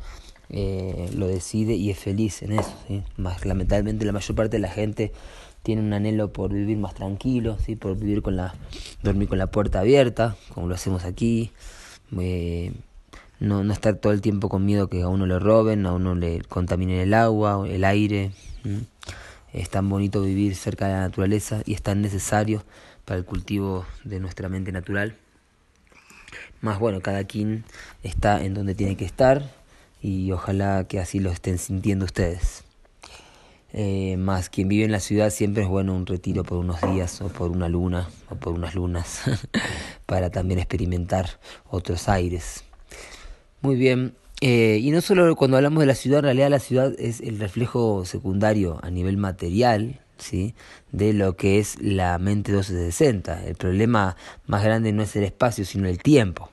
eh, 0.50 1.10
lo 1.16 1.28
decide 1.28 1.74
y 1.76 1.90
es 1.90 2.00
feliz 2.00 2.42
en 2.44 2.54
eso. 2.54 2.74
¿sí? 2.88 3.04
Más 3.18 3.46
lamentablemente 3.46 4.06
la 4.06 4.12
mayor 4.12 4.36
parte 4.36 4.58
de 4.58 4.62
la 4.62 4.70
gente 4.70 5.12
tiene 5.64 5.82
un 5.82 5.94
anhelo 5.94 6.32
por 6.32 6.54
vivir 6.54 6.78
más 6.78 6.94
tranquilo, 6.94 7.58
¿sí? 7.58 7.76
por 7.76 7.98
vivir 7.98 8.22
con 8.22 8.36
la, 8.36 8.54
dormir 9.02 9.30
con 9.30 9.38
la 9.38 9.48
puerta 9.48 9.80
abierta, 9.80 10.36
como 10.54 10.68
lo 10.68 10.76
hacemos 10.76 11.06
aquí, 11.06 11.52
eh, 12.20 12.74
no, 13.40 13.64
no 13.64 13.74
estar 13.74 13.96
todo 13.96 14.14
el 14.14 14.22
tiempo 14.22 14.50
con 14.50 14.66
miedo 14.66 14.88
que 14.90 15.02
a 15.02 15.08
uno 15.08 15.26
le 15.26 15.40
roben, 15.40 15.86
a 15.86 15.94
uno 15.94 16.16
le 16.16 16.42
contaminen 16.42 17.00
el 17.00 17.14
agua, 17.14 17.66
el 17.68 17.84
aire. 17.86 18.32
Es 19.52 19.70
tan 19.70 19.90
bonito 19.90 20.22
vivir 20.22 20.56
cerca 20.56 20.88
de 20.88 20.94
la 20.94 21.02
naturaleza 21.02 21.62
y 21.66 21.74
es 21.74 21.82
tan 21.82 22.02
necesario 22.02 22.64
para 23.06 23.18
el 23.18 23.26
cultivo 23.26 23.86
de 24.04 24.20
nuestra 24.20 24.50
mente 24.50 24.72
natural. 24.72 25.16
Más 26.62 26.80
bueno, 26.80 27.02
cada 27.02 27.26
quien 27.26 27.66
está 28.04 28.44
en 28.44 28.54
donde 28.54 28.76
tiene 28.76 28.96
que 28.96 29.06
estar 29.06 29.52
y 30.02 30.32
ojalá 30.32 30.86
que 30.86 31.00
así 31.00 31.20
lo 31.20 31.30
estén 31.30 31.58
sintiendo 31.58 32.06
ustedes. 32.06 32.64
Eh, 33.76 34.18
más 34.18 34.50
quien 34.50 34.68
vive 34.68 34.86
en 34.86 34.92
la 34.92 35.00
ciudad 35.00 35.32
siempre 35.32 35.64
es 35.64 35.70
bueno 35.70 35.96
un 35.96 36.06
retiro 36.06 36.44
por 36.44 36.60
unos 36.60 36.80
días 36.82 37.20
o 37.22 37.30
por 37.30 37.50
una 37.50 37.68
luna 37.68 38.08
o 38.30 38.36
por 38.36 38.54
unas 38.54 38.76
lunas 38.76 39.22
para 40.06 40.30
también 40.30 40.60
experimentar 40.60 41.28
otros 41.70 42.08
aires. 42.08 42.64
Muy 43.62 43.76
bien, 43.76 44.14
eh, 44.42 44.78
y 44.80 44.92
no 44.92 45.02
solo 45.02 45.36
cuando 45.36 45.58
hablamos 45.58 45.80
de 45.80 45.88
la 45.88 45.96
ciudad, 45.96 46.20
en 46.20 46.26
realidad 46.26 46.50
la 46.50 46.60
ciudad 46.60 46.94
es 47.00 47.22
el 47.22 47.40
reflejo 47.40 48.06
secundario 48.06 48.80
a 48.84 48.92
nivel 48.92 49.18
material 49.18 50.02
¿sí? 50.18 50.54
de 50.92 51.14
lo 51.14 51.36
que 51.36 51.58
es 51.58 51.82
la 51.82 52.20
mente 52.20 52.52
1260. 52.52 53.46
El 53.46 53.56
problema 53.56 54.18
más 54.46 54.64
grande 54.64 54.92
no 54.92 55.02
es 55.02 55.16
el 55.16 55.24
espacio, 55.24 55.66
sino 55.66 55.88
el 55.88 55.98
tiempo 55.98 56.53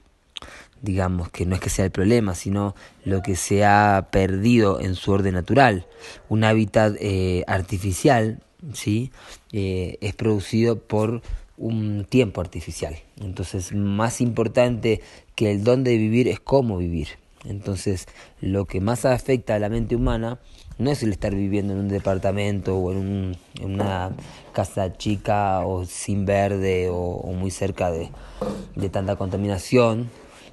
digamos, 0.82 1.30
que 1.30 1.46
no 1.46 1.54
es 1.54 1.60
que 1.60 1.70
sea 1.70 1.84
el 1.84 1.90
problema, 1.90 2.34
sino 2.34 2.74
lo 3.04 3.22
que 3.22 3.36
se 3.36 3.64
ha 3.64 4.08
perdido 4.10 4.80
en 4.80 4.94
su 4.94 5.12
orden 5.12 5.34
natural. 5.34 5.86
Un 6.28 6.44
hábitat 6.44 6.94
eh, 7.00 7.44
artificial, 7.46 8.40
¿sí? 8.72 9.10
Eh, 9.52 9.98
es 10.00 10.14
producido 10.14 10.78
por 10.78 11.22
un 11.56 12.06
tiempo 12.08 12.40
artificial. 12.40 12.96
Entonces, 13.20 13.74
más 13.74 14.20
importante 14.20 15.02
que 15.34 15.50
el 15.50 15.64
don 15.64 15.84
de 15.84 15.96
vivir 15.96 16.28
es 16.28 16.40
cómo 16.40 16.78
vivir. 16.78 17.08
Entonces, 17.44 18.06
lo 18.40 18.66
que 18.66 18.80
más 18.80 19.04
afecta 19.04 19.54
a 19.54 19.58
la 19.58 19.68
mente 19.68 19.96
humana 19.96 20.38
no 20.78 20.90
es 20.90 21.02
el 21.02 21.10
estar 21.10 21.34
viviendo 21.34 21.72
en 21.74 21.80
un 21.80 21.88
departamento 21.88 22.76
o 22.76 22.92
en, 22.92 23.36
una 23.62 24.12
casa 24.52 24.96
chica 24.96 25.60
o 25.66 25.84
sin 25.84 26.24
verde 26.24 26.88
o, 26.90 27.32
muy 27.34 27.50
cerca 27.50 27.90
de 27.90 28.88
tanta 28.90 29.16
contaminación, 29.16 30.10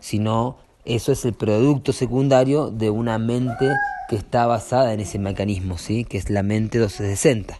sino 0.07 0.55
eso 0.85 1.11
es 1.11 1.25
el 1.25 1.33
producto 1.33 1.91
secundario 1.91 2.71
de 2.71 2.89
una 2.89 3.17
mente 3.17 3.69
que 4.07 4.15
está 4.15 4.45
basada 4.45 4.93
en 4.93 5.01
ese 5.01 5.19
mecanismo, 5.19 5.77
¿sí? 5.77 6.05
que 6.05 6.17
es 6.17 6.29
la 6.29 6.43
mente 6.43 6.77
1260. 6.77 7.59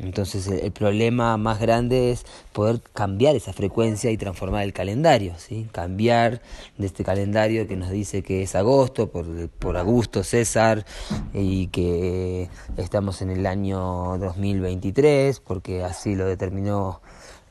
Entonces 0.00 0.48
el, 0.48 0.72
problema 0.72 1.36
más 1.36 1.60
grande 1.60 2.10
es 2.10 2.26
poder 2.52 2.80
cambiar 2.92 3.36
esa 3.36 3.52
frecuencia 3.52 4.10
y 4.10 4.16
transformar 4.16 4.64
el 4.64 4.72
calendario, 4.72 5.34
¿sí? 5.36 5.68
cambiar 5.70 6.42
de 6.76 6.86
este 6.86 7.04
calendario 7.04 7.68
que 7.68 7.76
nos 7.76 7.90
dice 7.90 8.22
que 8.24 8.42
es 8.42 8.56
agosto 8.56 9.08
por, 9.08 9.48
por 9.50 9.76
Augusto 9.76 10.24
César 10.24 10.84
y 11.32 11.68
que 11.68 12.48
estamos 12.78 13.22
en 13.22 13.30
el 13.30 13.46
año 13.46 14.18
2023 14.18 15.38
porque 15.38 15.84
así 15.84 16.16
lo 16.16 16.26
determinó 16.26 17.00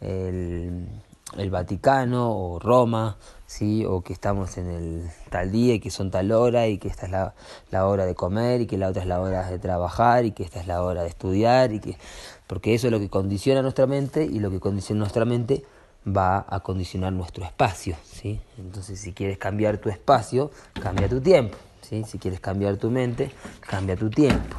el, 0.01 0.89
el 1.37 1.49
Vaticano 1.51 2.35
o 2.35 2.59
Roma 2.59 3.17
¿sí? 3.49 3.83
o 3.83 4.01
que 4.01 4.13
estamos 4.13 4.59
en 4.59 4.67
el 4.67 5.09
tal 5.31 5.51
día 5.51 5.73
y 5.73 5.79
que 5.79 5.89
son 5.89 6.11
tal 6.11 6.31
hora 6.31 6.67
y 6.67 6.77
que 6.77 6.87
esta 6.87 7.07
es 7.07 7.11
la, 7.11 7.33
la, 7.71 7.87
hora 7.87 8.05
de 8.05 8.13
comer 8.13 8.61
y 8.61 8.67
que 8.67 8.77
la 8.77 8.89
otra 8.89 9.01
es 9.01 9.07
la 9.07 9.19
hora 9.19 9.49
de 9.49 9.57
trabajar 9.57 10.23
y 10.23 10.31
que 10.31 10.43
esta 10.43 10.59
es 10.59 10.67
la 10.67 10.83
hora 10.83 11.01
de 11.01 11.09
estudiar 11.09 11.73
y 11.73 11.79
que 11.79 11.97
porque 12.45 12.75
eso 12.75 12.87
es 12.87 12.91
lo 12.91 12.99
que 12.99 13.09
condiciona 13.09 13.63
nuestra 13.63 13.87
mente 13.87 14.23
y 14.23 14.39
lo 14.39 14.51
que 14.51 14.59
condiciona 14.59 14.99
nuestra 14.99 15.25
mente 15.25 15.63
va 16.07 16.45
a 16.47 16.59
condicionar 16.59 17.11
nuestro 17.11 17.43
espacio, 17.43 17.95
¿sí? 18.03 18.39
Entonces 18.59 18.99
si 18.99 19.13
quieres 19.13 19.39
cambiar 19.39 19.79
tu 19.79 19.89
espacio, 19.89 20.51
cambia 20.79 21.09
tu 21.09 21.19
tiempo, 21.19 21.57
¿sí? 21.81 22.03
Si 22.07 22.19
quieres 22.19 22.39
cambiar 22.39 22.77
tu 22.77 22.91
mente, 22.91 23.31
cambia 23.61 23.95
tu 23.95 24.11
tiempo. 24.11 24.57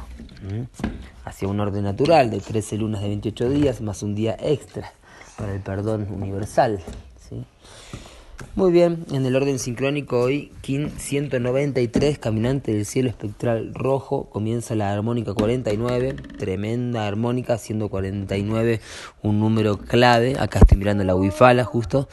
Hacia 1.23 1.47
un 1.47 1.59
orden 1.61 1.83
natural 1.83 2.29
de 2.29 2.41
13 2.41 2.77
lunas 2.77 3.01
de 3.01 3.07
28 3.07 3.49
días 3.49 3.79
más 3.79 4.03
un 4.03 4.15
día 4.15 4.35
extra 4.39 4.91
para 5.37 5.53
el 5.53 5.61
perdón 5.61 6.07
universal, 6.11 6.81
¿sí? 7.29 7.45
Muy 8.55 8.71
bien, 8.71 9.05
en 9.11 9.25
el 9.25 9.35
orden 9.35 9.59
sincrónico 9.59 10.19
hoy, 10.19 10.51
King 10.61 10.89
193, 10.97 12.19
Caminante 12.19 12.73
del 12.73 12.85
Cielo 12.85 13.09
Espectral 13.09 13.73
Rojo, 13.73 14.29
comienza 14.29 14.75
la 14.75 14.91
armónica 14.91 15.33
49, 15.33 16.13
tremenda 16.37 17.07
armónica, 17.07 17.57
siendo 17.57 17.89
49 17.89 18.81
un 19.21 19.39
número 19.39 19.77
clave. 19.77 20.35
Acá 20.37 20.59
estoy 20.59 20.77
mirando 20.77 21.03
la 21.03 21.15
Wifala 21.15 21.63
justo, 21.63 22.09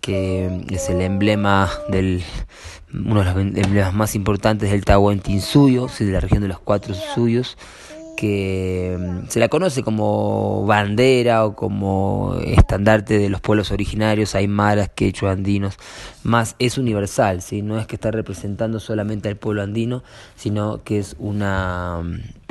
que 0.00 0.64
es 0.70 0.88
el 0.90 1.00
emblema 1.00 1.70
del 1.88 2.22
uno 2.92 3.20
de 3.20 3.26
los 3.26 3.36
emblemas 3.36 3.94
más 3.94 4.14
importantes 4.14 4.70
del 4.70 4.84
Tahuantinsuyo, 4.84 5.88
de 5.98 6.12
la 6.12 6.20
región 6.20 6.42
de 6.42 6.48
los 6.48 6.58
cuatro 6.58 6.94
suyos 6.94 7.56
que 8.16 8.96
mm, 8.98 9.28
se 9.28 9.38
la 9.38 9.48
conoce 9.48 9.82
como 9.82 10.64
bandera 10.66 11.44
o 11.44 11.54
como 11.54 12.36
estandarte 12.44 13.18
de 13.18 13.28
los 13.28 13.40
pueblos 13.40 13.70
originarios, 13.70 14.34
aymaras, 14.34 14.90
quechua, 14.94 15.32
andinos, 15.32 15.76
más 16.24 16.56
es 16.58 16.78
universal, 16.78 17.42
¿sí? 17.42 17.62
no 17.62 17.78
es 17.78 17.86
que 17.86 17.96
está 17.96 18.10
representando 18.10 18.80
solamente 18.80 19.28
al 19.28 19.36
pueblo 19.36 19.62
andino, 19.62 20.02
sino 20.34 20.82
que 20.82 20.98
es 20.98 21.14
una 21.18 22.00
mm, 22.02 22.45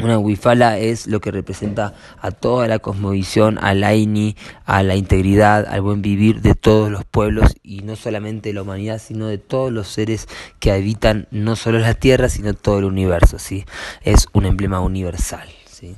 una 0.00 0.18
wifala 0.18 0.78
es 0.78 1.06
lo 1.06 1.20
que 1.20 1.30
representa 1.30 1.94
a 2.20 2.30
toda 2.30 2.68
la 2.68 2.78
cosmovisión, 2.78 3.58
al 3.60 3.82
aini, 3.82 4.36
a 4.64 4.82
la 4.82 4.94
integridad, 4.94 5.66
al 5.66 5.80
buen 5.80 6.02
vivir 6.02 6.40
de 6.40 6.54
todos 6.54 6.90
los 6.90 7.04
pueblos 7.04 7.54
y 7.62 7.80
no 7.80 7.96
solamente 7.96 8.50
de 8.50 8.54
la 8.54 8.62
humanidad, 8.62 9.00
sino 9.04 9.26
de 9.26 9.38
todos 9.38 9.72
los 9.72 9.88
seres 9.88 10.28
que 10.60 10.72
habitan 10.72 11.26
no 11.30 11.56
solo 11.56 11.78
la 11.78 11.94
tierra, 11.94 12.28
sino 12.28 12.54
todo 12.54 12.78
el 12.78 12.84
universo. 12.84 13.38
¿sí? 13.38 13.64
Es 14.02 14.26
un 14.32 14.46
emblema 14.46 14.80
universal. 14.80 15.48
¿sí? 15.68 15.96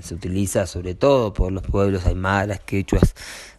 Se 0.00 0.14
utiliza 0.14 0.66
sobre 0.66 0.94
todo 0.94 1.34
por 1.34 1.52
los 1.52 1.62
pueblos 1.62 2.06
aymaras, 2.06 2.60
quechuas 2.60 3.14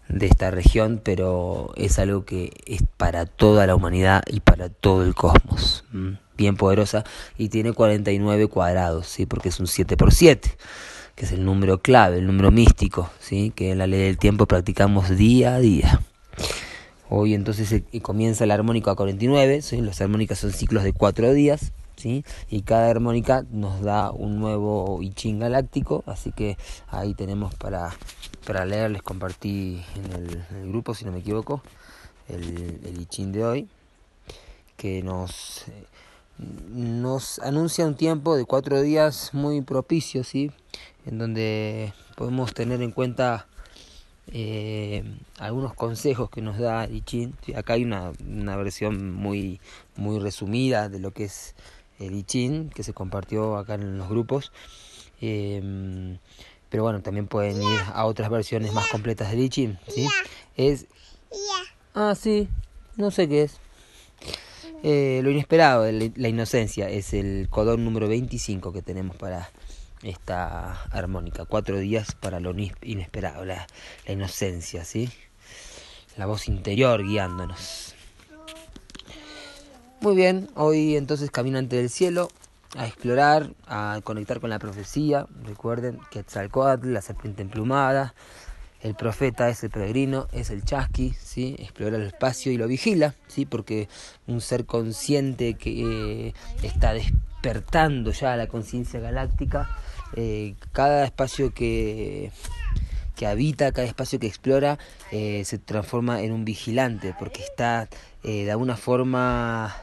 de 0.09 0.25
esta 0.25 0.51
región, 0.51 0.99
pero 1.03 1.71
es 1.75 1.99
algo 1.99 2.25
que 2.25 2.51
es 2.65 2.81
para 2.97 3.25
toda 3.25 3.67
la 3.67 3.75
humanidad 3.75 4.23
y 4.27 4.39
para 4.39 4.69
todo 4.69 5.03
el 5.03 5.13
cosmos 5.13 5.83
bien 6.37 6.55
poderosa 6.55 7.03
y 7.37 7.49
tiene 7.49 7.73
49 7.73 8.47
cuadrados, 8.47 9.07
¿sí? 9.07 9.25
porque 9.25 9.49
es 9.49 9.59
un 9.59 9.67
7 9.67 9.97
por 9.97 10.13
7 10.13 10.57
que 11.15 11.25
es 11.25 11.31
el 11.31 11.45
número 11.45 11.81
clave, 11.81 12.17
el 12.17 12.27
número 12.27 12.51
místico, 12.51 13.09
¿sí? 13.19 13.51
que 13.55 13.71
en 13.71 13.77
la 13.77 13.87
ley 13.87 14.01
del 14.01 14.17
tiempo 14.17 14.47
practicamos 14.47 15.09
día 15.15 15.55
a 15.55 15.59
día. 15.59 16.01
Hoy 17.09 17.33
entonces 17.33 17.83
comienza 18.01 18.43
el 18.43 18.51
armónico 18.51 18.89
a 18.89 18.95
49, 18.95 19.61
¿sí? 19.61 19.79
las 19.79 20.01
armónicas 20.01 20.39
son 20.39 20.51
ciclos 20.51 20.83
de 20.83 20.91
4 20.91 21.31
días, 21.33 21.71
¿sí? 21.95 22.25
Y 22.49 22.63
cada 22.63 22.89
armónica 22.89 23.45
nos 23.51 23.81
da 23.81 24.11
un 24.11 24.39
nuevo 24.39 25.01
I 25.01 25.13
Ching 25.13 25.39
galáctico, 25.39 26.03
así 26.05 26.31
que 26.31 26.57
ahí 26.87 27.13
tenemos 27.13 27.53
para, 27.55 27.95
para 28.45 28.65
leer, 28.65 28.91
les 28.91 29.01
compartí 29.01 29.81
en 29.95 30.11
el, 30.11 30.69
grupo, 30.69 30.93
si 30.93 31.05
no 31.05 31.11
me 31.11 31.19
equivoco, 31.19 31.61
el, 32.27 32.81
el 32.83 33.01
I 33.01 33.05
Ching 33.05 33.31
de 33.31 33.45
hoy, 33.45 33.69
que 34.77 35.01
nos, 35.03 35.65
nos 36.37 37.39
anuncia 37.39 37.85
un 37.85 37.95
tiempo 37.95 38.35
de 38.35 38.45
cuatro 38.45 38.81
días 38.81 39.33
muy 39.33 39.61
propicio, 39.61 40.23
¿sí? 40.23 40.51
En 41.05 41.17
donde 41.17 41.93
podemos 42.15 42.53
tener 42.53 42.81
en 42.81 42.91
cuenta 42.91 43.47
eh, 44.31 45.03
algunos 45.37 45.73
consejos 45.73 46.29
que 46.29 46.41
nos 46.41 46.57
da 46.57 46.87
I 46.87 47.01
Ching. 47.01 47.33
Acá 47.55 47.73
hay 47.73 47.83
una, 47.83 48.11
una 48.27 48.55
versión 48.55 49.13
muy, 49.13 49.61
muy 49.95 50.19
resumida 50.19 50.89
de 50.89 50.99
lo 50.99 51.11
que 51.11 51.25
es 51.25 51.55
el 51.99 52.15
I 52.15 52.23
Ching, 52.23 52.69
que 52.69 52.83
se 52.83 52.93
compartió 52.93 53.57
acá 53.57 53.75
en 53.75 53.97
los 53.97 54.09
grupos. 54.09 54.51
Em, 55.21 56.17
pero 56.69 56.83
bueno, 56.83 57.01
también 57.01 57.27
pueden 57.27 57.61
ir 57.61 57.79
a 57.93 58.05
otras 58.05 58.29
versiones 58.29 58.73
más 58.73 58.87
completas 58.87 59.31
del 59.31 59.41
I 59.41 59.49
Ching. 59.49 59.77
¿sí? 59.87 60.07
Es... 60.57 60.87
Ah, 61.93 62.15
sí, 62.15 62.49
no 62.97 63.11
sé 63.11 63.29
qué 63.29 63.43
es. 63.43 63.64
Eh, 64.83 65.21
lo 65.23 65.31
inesperado, 65.31 65.85
la 65.91 66.27
inocencia, 66.27 66.89
es 66.89 67.13
el 67.13 67.47
codón 67.49 67.83
número 67.83 68.07
25 68.07 68.71
que 68.71 68.81
tenemos 68.81 69.15
para 69.15 69.49
esta 70.03 70.83
armónica. 70.91 71.45
Cuatro 71.45 71.79
días 71.79 72.13
para 72.15 72.39
lo 72.39 72.53
inesperado, 72.81 73.45
la, 73.45 73.67
inocencia, 74.07 74.85
¿sí? 74.85 75.09
La 76.17 76.25
voz 76.25 76.47
interior 76.47 77.03
guiándonos. 77.03 77.95
Muy 80.01 80.15
bien, 80.15 80.49
hoy 80.55 80.95
entonces 80.95 81.31
caminante 81.31 81.77
del 81.77 81.89
cielo, 81.89 82.29
a 82.77 82.85
explorar, 82.85 83.53
a 83.67 83.99
conectar 84.03 84.39
con 84.39 84.49
la 84.49 84.59
profecía. 84.59 85.25
Recuerden 85.43 85.97
que 86.11 86.19
Quetzalcoatl, 86.19 86.93
la 86.93 87.01
serpiente 87.01 87.41
emplumada, 87.41 88.13
el 88.81 88.95
profeta 88.95 89.49
es 89.49 89.63
el 89.63 89.69
peregrino, 89.71 90.27
es 90.31 90.49
el 90.49 90.63
chasqui, 90.63 91.13
¿sí? 91.19 91.55
explora 91.59 91.97
el 91.97 92.03
espacio 92.03 92.51
y 92.51 92.57
lo 92.57 92.67
vigila, 92.67 93.15
¿sí? 93.27 93.45
porque 93.45 93.87
un 94.27 94.41
ser 94.41 94.65
consciente 94.65 95.55
que 95.55 96.27
eh, 96.27 96.33
está 96.61 96.93
despertando 96.93 98.11
ya 98.11 98.35
la 98.35 98.47
conciencia 98.47 98.99
galáctica, 98.99 99.69
eh, 100.15 100.55
cada 100.71 101.05
espacio 101.05 101.53
que, 101.53 102.31
que 103.15 103.25
habita, 103.25 103.71
cada 103.71 103.87
espacio 103.87 104.19
que 104.19 104.27
explora, 104.27 104.77
eh, 105.11 105.43
se 105.45 105.57
transforma 105.57 106.21
en 106.21 106.31
un 106.31 106.45
vigilante, 106.45 107.15
porque 107.17 107.41
está 107.41 107.89
de 108.23 108.49
alguna 108.49 108.75
forma 108.75 109.75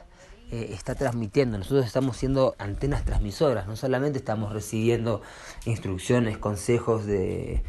está 0.51 0.97
transmitiendo. 0.97 1.57
Nosotros 1.57 1.87
estamos 1.87 2.17
siendo 2.17 2.57
antenas 2.59 3.05
transmisoras, 3.05 3.69
no 3.69 3.77
solamente 3.77 4.19
estamos 4.19 4.53
recibiendo 4.53 5.23
instrucciones, 5.65 6.39
consejos 6.39 7.07
de, 7.07 7.63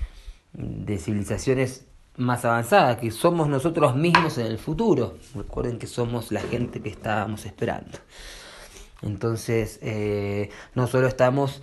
de 0.54 0.98
civilizaciones 0.98 1.86
más 2.16 2.46
avanzadas, 2.46 2.98
que 2.98 3.12
somos 3.12 3.48
nosotros 3.48 3.96
mismos 3.96 4.38
en 4.38 4.46
el 4.46 4.60
futuro. 4.60 5.18
Recuerden 5.36 5.80
que 5.80 5.88
somos 5.88 6.32
la 6.32 6.42
gente 6.42 6.82
que 6.82 6.90
estábamos 6.90 7.46
esperando. 7.46 7.98
Entonces, 9.02 9.80
eh, 9.82 10.50
no 10.76 10.88
solo 10.88 11.08
estamos 11.08 11.62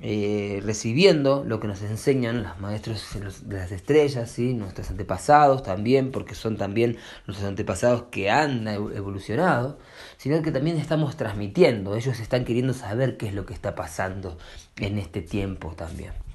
eh, 0.00 0.62
recibiendo 0.64 1.44
lo 1.44 1.60
que 1.60 1.66
nos 1.66 1.82
enseñan 1.82 2.44
los 2.44 2.60
maestros 2.60 3.04
de 3.44 3.56
las 3.56 3.72
estrellas, 3.72 4.30
¿sí? 4.30 4.54
nuestros 4.54 4.90
antepasados 4.90 5.62
también, 5.62 6.12
porque 6.12 6.34
son 6.34 6.56
también 6.56 6.96
nuestros 7.26 7.48
antepasados 7.48 8.04
que 8.04 8.30
han 8.30 8.68
evolucionado, 8.68 9.78
sino 10.16 10.40
que 10.42 10.52
también 10.52 10.76
estamos 10.78 11.16
transmitiendo, 11.16 11.96
ellos 11.96 12.20
están 12.20 12.44
queriendo 12.44 12.72
saber 12.72 13.16
qué 13.16 13.26
es 13.28 13.34
lo 13.34 13.46
que 13.46 13.54
está 13.54 13.74
pasando 13.74 14.38
en 14.76 14.98
este 14.98 15.22
tiempo 15.22 15.72
también. 15.76 16.25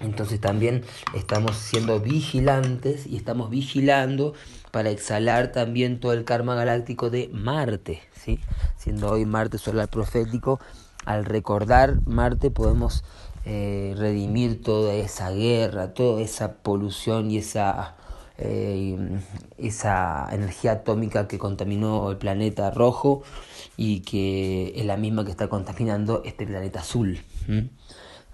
Entonces 0.00 0.40
también 0.40 0.82
estamos 1.14 1.56
siendo 1.56 2.00
vigilantes 2.00 3.06
y 3.06 3.16
estamos 3.16 3.50
vigilando 3.50 4.32
para 4.70 4.90
exhalar 4.90 5.52
también 5.52 6.00
todo 6.00 6.14
el 6.14 6.24
karma 6.24 6.54
galáctico 6.54 7.10
de 7.10 7.28
Marte, 7.32 8.00
¿sí? 8.14 8.40
Siendo 8.76 9.10
hoy 9.10 9.26
Marte 9.26 9.58
solar 9.58 9.88
profético, 9.88 10.58
al 11.04 11.24
recordar 11.24 11.98
Marte 12.06 12.50
podemos 12.50 13.04
eh, 13.44 13.94
redimir 13.96 14.62
toda 14.62 14.94
esa 14.94 15.30
guerra, 15.30 15.92
toda 15.92 16.22
esa 16.22 16.54
polución 16.54 17.30
y 17.30 17.38
esa, 17.38 17.96
eh, 18.38 18.98
esa 19.58 20.28
energía 20.32 20.72
atómica 20.72 21.28
que 21.28 21.38
contaminó 21.38 22.10
el 22.10 22.16
planeta 22.16 22.70
rojo 22.70 23.22
y 23.76 24.00
que 24.00 24.72
es 24.76 24.84
la 24.86 24.96
misma 24.96 25.24
que 25.24 25.30
está 25.30 25.48
contaminando 25.48 26.22
este 26.24 26.46
planeta 26.46 26.80
azul. 26.80 27.20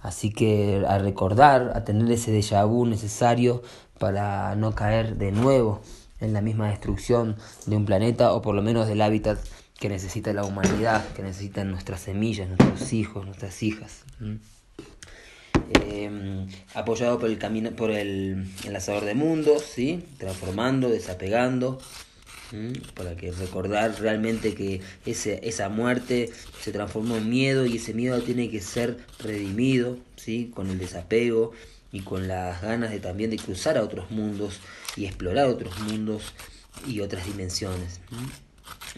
Así 0.06 0.30
que 0.30 0.84
a 0.86 0.98
recordar, 0.98 1.72
a 1.74 1.82
tener 1.82 2.08
ese 2.12 2.30
déjà 2.30 2.64
vu 2.64 2.86
necesario 2.86 3.60
para 3.98 4.54
no 4.54 4.72
caer 4.72 5.16
de 5.16 5.32
nuevo 5.32 5.80
en 6.20 6.32
la 6.32 6.40
misma 6.40 6.68
destrucción 6.68 7.34
de 7.66 7.74
un 7.74 7.86
planeta 7.86 8.32
o 8.32 8.40
por 8.40 8.54
lo 8.54 8.62
menos 8.62 8.86
del 8.86 9.02
hábitat 9.02 9.36
que 9.80 9.88
necesita 9.88 10.32
la 10.32 10.44
humanidad, 10.44 11.04
que 11.14 11.24
necesitan 11.24 11.72
nuestras 11.72 12.02
semillas, 12.02 12.46
nuestros 12.46 12.92
hijos, 12.92 13.26
nuestras 13.26 13.60
hijas. 13.64 14.04
Eh, 15.80 16.46
apoyado 16.74 17.18
por 17.18 17.28
el 17.28 17.38
camino, 17.38 17.70
por 17.72 17.90
el 17.90 18.46
enlazador 18.64 19.04
de 19.06 19.14
mundos, 19.14 19.62
¿sí? 19.62 20.04
transformando, 20.18 20.88
desapegando, 20.88 21.80
para 22.94 23.16
que 23.16 23.32
recordar 23.32 24.00
realmente 24.00 24.54
que 24.54 24.80
ese, 25.04 25.40
esa 25.42 25.68
muerte 25.68 26.30
se 26.60 26.72
transformó 26.72 27.16
en 27.16 27.28
miedo 27.28 27.66
y 27.66 27.76
ese 27.76 27.92
miedo 27.92 28.20
tiene 28.22 28.50
que 28.50 28.60
ser 28.60 28.98
redimido 29.18 29.98
¿sí? 30.16 30.50
con 30.54 30.70
el 30.70 30.78
desapego 30.78 31.52
y 31.92 32.00
con 32.00 32.28
las 32.28 32.62
ganas 32.62 32.90
de 32.90 33.00
también 33.00 33.30
de 33.30 33.36
cruzar 33.36 33.76
a 33.76 33.82
otros 33.82 34.10
mundos 34.10 34.60
y 34.96 35.06
explorar 35.06 35.46
otros 35.46 35.78
mundos 35.80 36.32
y 36.86 37.00
otras 37.00 37.26
dimensiones. 37.26 38.00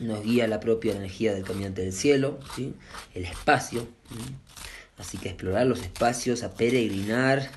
Nos 0.00 0.22
guía 0.22 0.46
la 0.46 0.61
propia 0.61 0.94
energía 0.94 1.32
del 1.32 1.44
caminante 1.44 1.82
del 1.82 1.92
cielo, 1.92 2.38
¿sí? 2.54 2.74
el 3.14 3.24
espacio. 3.24 3.88
Así 4.98 5.16
que 5.16 5.28
explorar 5.28 5.66
los 5.66 5.80
espacios, 5.80 6.42
a 6.42 6.54
peregrinar 6.54 7.50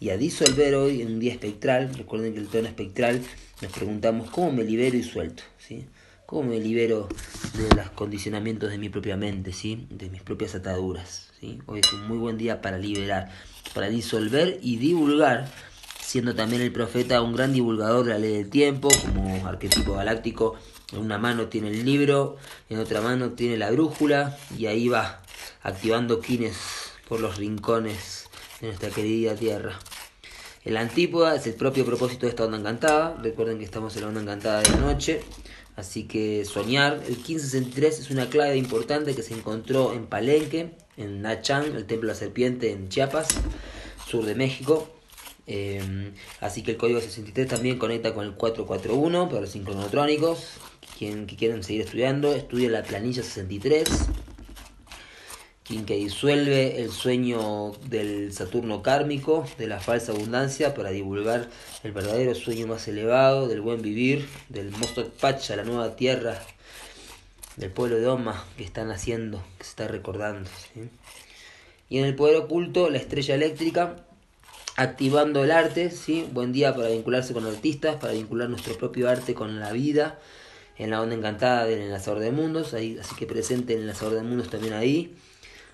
y 0.00 0.10
a 0.10 0.16
disolver 0.16 0.74
hoy 0.74 1.02
en 1.02 1.08
un 1.08 1.20
día 1.20 1.32
espectral. 1.32 1.92
Recuerden 1.94 2.34
que 2.34 2.40
el 2.40 2.48
tono 2.48 2.68
espectral 2.68 3.22
nos 3.62 3.72
preguntamos 3.72 4.30
cómo 4.30 4.52
me 4.52 4.64
libero 4.64 4.96
y 4.96 5.02
suelto, 5.02 5.42
¿sí? 5.58 5.86
¿Cómo 6.26 6.50
me 6.50 6.60
libero 6.60 7.08
de 7.54 7.74
los 7.74 7.90
condicionamientos 7.90 8.70
de 8.70 8.78
mi 8.78 8.88
propia 8.88 9.16
mente, 9.16 9.52
¿sí? 9.52 9.86
De 9.90 10.10
mis 10.10 10.22
propias 10.22 10.54
ataduras, 10.54 11.30
¿sí? 11.40 11.58
Hoy 11.66 11.80
es 11.80 11.92
un 11.92 12.06
muy 12.06 12.18
buen 12.18 12.38
día 12.38 12.60
para 12.60 12.78
liberar, 12.78 13.30
para 13.74 13.88
disolver 13.88 14.58
y 14.62 14.76
divulgar, 14.76 15.50
siendo 16.00 16.34
también 16.34 16.62
el 16.62 16.72
profeta 16.72 17.22
un 17.22 17.34
gran 17.34 17.52
divulgador 17.52 18.06
de 18.06 18.12
la 18.12 18.18
ley 18.18 18.34
del 18.34 18.50
tiempo, 18.50 18.88
como 19.00 19.46
arquetipo 19.46 19.94
galáctico. 19.94 20.56
En 20.92 21.00
una 21.00 21.18
mano 21.18 21.48
tiene 21.48 21.68
el 21.68 21.84
libro, 21.84 22.36
en 22.70 22.78
otra 22.78 23.00
mano 23.00 23.30
tiene 23.30 23.56
la 23.56 23.70
brújula 23.70 24.38
y 24.56 24.66
ahí 24.66 24.88
va 24.88 25.22
activando 25.62 26.20
quines 26.20 26.56
por 27.08 27.20
los 27.20 27.36
rincones 27.36 28.28
de 28.60 28.68
nuestra 28.68 28.90
querida 28.90 29.34
tierra. 29.34 29.78
El 30.64 30.76
antípoda 30.76 31.36
es 31.36 31.46
el 31.46 31.54
propio 31.54 31.84
propósito 31.84 32.26
de 32.26 32.30
esta 32.30 32.44
onda 32.44 32.58
encantada. 32.58 33.16
Recuerden 33.22 33.58
que 33.58 33.64
estamos 33.64 33.94
en 33.96 34.02
la 34.02 34.08
onda 34.08 34.22
encantada 34.22 34.62
de 34.62 34.70
la 34.70 34.76
noche. 34.76 35.20
Así 35.76 36.04
que 36.04 36.44
soñar. 36.44 36.94
El 37.06 37.16
1563 37.16 38.00
es 38.00 38.10
una 38.10 38.28
clave 38.28 38.56
importante 38.56 39.14
que 39.14 39.22
se 39.22 39.34
encontró 39.34 39.92
en 39.92 40.06
Palenque, 40.06 40.70
en 40.96 41.22
Nachan, 41.22 41.64
el 41.76 41.86
templo 41.86 42.08
de 42.08 42.14
la 42.14 42.18
serpiente 42.18 42.72
en 42.72 42.88
Chiapas, 42.88 43.28
sur 44.06 44.24
de 44.26 44.34
México. 44.34 44.88
Eh, 45.46 46.12
así 46.40 46.62
que 46.62 46.72
el 46.72 46.76
código 46.76 47.00
63 47.00 47.46
también 47.46 47.78
conecta 47.78 48.12
con 48.12 48.26
el 48.26 48.34
441 48.34 49.28
para 49.28 49.42
los 49.42 49.50
sincronotrónicos. 49.50 50.54
Quien 50.98 51.26
que 51.26 51.36
quieran 51.36 51.62
seguir 51.62 51.82
estudiando, 51.82 52.34
estudia 52.34 52.68
la 52.68 52.82
planilla 52.82 53.22
63 53.22 53.88
quien 55.68 55.84
que 55.84 55.96
disuelve 55.96 56.80
el 56.80 56.90
sueño 56.90 57.72
del 57.90 58.32
Saturno 58.32 58.82
kármico, 58.82 59.46
de 59.58 59.66
la 59.66 59.80
falsa 59.80 60.12
abundancia, 60.12 60.72
para 60.72 60.88
divulgar 60.88 61.50
el 61.82 61.92
verdadero 61.92 62.34
sueño 62.34 62.66
más 62.66 62.88
elevado, 62.88 63.48
del 63.48 63.60
buen 63.60 63.82
vivir, 63.82 64.26
del 64.48 64.70
Mostok 64.70 65.10
Pacha, 65.10 65.56
la 65.56 65.64
nueva 65.64 65.94
tierra, 65.94 66.42
del 67.56 67.70
pueblo 67.70 67.96
de 67.96 68.06
Oma 68.06 68.46
que 68.56 68.64
están 68.64 68.90
haciendo, 68.90 69.44
que 69.58 69.64
se 69.64 69.70
está 69.70 69.88
recordando. 69.88 70.48
Y 71.90 71.98
en 71.98 72.06
el 72.06 72.14
poder 72.14 72.36
oculto, 72.36 72.88
la 72.88 72.96
estrella 72.96 73.34
eléctrica, 73.34 73.96
activando 74.76 75.44
el 75.44 75.50
arte, 75.50 75.90
¿sí? 75.90 76.26
buen 76.32 76.52
día 76.52 76.74
para 76.74 76.88
vincularse 76.88 77.34
con 77.34 77.44
artistas, 77.44 77.96
para 77.96 78.14
vincular 78.14 78.48
nuestro 78.48 78.74
propio 78.78 79.10
arte 79.10 79.34
con 79.34 79.60
la 79.60 79.72
vida, 79.72 80.18
en 80.78 80.88
la 80.88 81.02
onda 81.02 81.14
encantada 81.14 81.66
del 81.66 81.82
enlazador 81.82 82.20
de 82.20 82.32
mundos, 82.32 82.72
así 82.72 82.96
que 83.18 83.26
presente 83.26 83.74
el 83.74 83.80
enlazador 83.80 84.14
de 84.14 84.22
mundos 84.22 84.48
también 84.48 84.72
ahí 84.72 85.14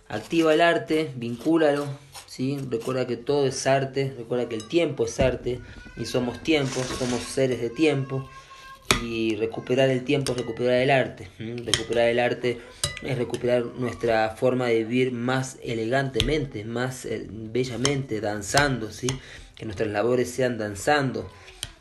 Activa 0.09 0.53
el 0.53 0.61
arte, 0.61 1.11
vincúlalo, 1.17 1.87
¿sí? 2.27 2.59
recuerda 2.71 3.07
que 3.07 3.17
todo 3.17 3.47
es 3.47 3.67
arte, 3.67 4.15
recuerda 4.19 4.49
que 4.49 4.55
el 4.55 4.69
tiempo 4.69 5.07
es 5.07 5.19
arte 5.19 5.61
y 5.97 6.05
somos 6.05 6.43
tiempos, 6.43 6.87
somos 6.99 7.21
seres 7.23 7.61
de 7.61 7.71
tiempo. 7.71 8.29
y 9.03 9.35
recuperar 9.37 9.89
el 9.89 10.05
tiempo 10.05 10.33
es 10.33 10.39
recuperar 10.39 10.75
el 10.75 10.91
arte. 10.91 11.29
Recuperar 11.39 12.09
el 12.09 12.19
arte 12.19 12.61
es 13.03 13.19
recuperar 13.19 13.65
nuestra 13.79 14.31
forma 14.31 14.67
de 14.67 14.85
vivir 14.85 15.13
más 15.13 15.59
elegantemente, 15.63 16.65
más 16.65 17.05
eh, 17.07 17.27
bellamente, 17.29 18.21
danzando, 18.21 18.93
¿sí? 18.93 19.09
que 19.57 19.65
nuestras 19.65 19.89
labores 19.91 20.31
sean 20.31 20.59
danzando, 20.59 21.31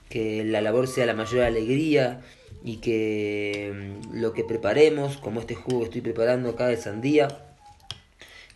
que 0.10 0.44
la 0.44 0.62
labor 0.62 0.88
sea 0.88 1.06
la 1.06 1.14
mayor 1.14 1.42
alegría 1.42 2.22
y 2.64 2.78
que 2.78 3.74
mm, 3.74 4.22
lo 4.22 4.34
que 4.34 4.44
preparemos, 4.44 5.18
como 5.18 5.42
este 5.42 5.56
jugo 5.56 5.80
que 5.80 5.86
estoy 5.86 6.02
preparando 6.02 6.50
acá 6.50 6.68
de 6.68 6.78
sandía, 6.78 7.28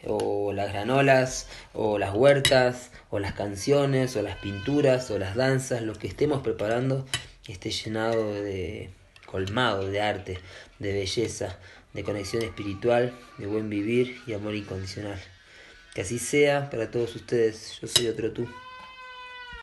o 0.05 0.53
las 0.53 0.71
granolas, 0.71 1.47
o 1.73 1.97
las 1.97 2.13
huertas, 2.13 2.91
o 3.09 3.19
las 3.19 3.33
canciones, 3.33 4.15
o 4.15 4.21
las 4.21 4.37
pinturas, 4.37 5.09
o 5.11 5.17
las 5.17 5.35
danzas, 5.35 5.81
lo 5.81 5.93
que 5.93 6.07
estemos 6.07 6.41
preparando, 6.41 7.05
esté 7.47 7.71
llenado 7.71 8.33
de 8.33 8.89
colmado 9.25 9.87
de 9.89 10.01
arte, 10.01 10.39
de 10.79 10.93
belleza, 10.93 11.57
de 11.93 12.03
conexión 12.03 12.43
espiritual, 12.43 13.13
de 13.37 13.47
buen 13.47 13.69
vivir 13.69 14.21
y 14.27 14.33
amor 14.33 14.55
incondicional. 14.55 15.19
Que 15.93 16.01
así 16.01 16.19
sea 16.19 16.69
para 16.69 16.91
todos 16.91 17.15
ustedes. 17.15 17.79
Yo 17.81 17.87
soy 17.87 18.07
otro 18.07 18.31
tú. 18.31 18.47